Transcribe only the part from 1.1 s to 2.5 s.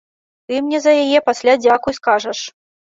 пасля дзякуй скажаш!